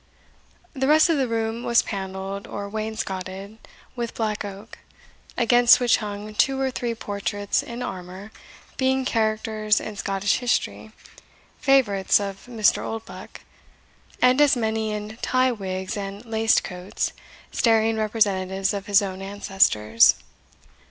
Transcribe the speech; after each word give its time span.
The 0.73 0.87
rest 0.87 1.09
of 1.09 1.17
the 1.17 1.27
room 1.27 1.61
was 1.61 1.83
panelled, 1.83 2.47
or 2.47 2.67
wainscotted, 2.67 3.59
with 3.95 4.15
black 4.15 4.43
oak, 4.43 4.79
against 5.37 5.79
which 5.79 5.97
hung 5.97 6.33
two 6.33 6.59
or 6.59 6.71
three 6.71 6.95
portraits 6.95 7.61
in 7.61 7.83
armour, 7.83 8.31
being 8.77 9.05
characters 9.05 9.79
in 9.79 9.95
Scottish 9.95 10.37
history, 10.37 10.91
favourites 11.59 12.19
of 12.19 12.47
Mr. 12.47 12.83
Oldbuck, 12.83 13.41
and 14.19 14.41
as 14.41 14.55
many 14.55 14.89
in 14.89 15.17
tie 15.17 15.51
wigs 15.51 15.95
and 15.95 16.25
laced 16.25 16.63
coats, 16.63 17.13
staring 17.51 17.95
representatives 17.97 18.73
of 18.73 18.87
his 18.87 19.03
own 19.03 19.21
ancestors. 19.21 20.15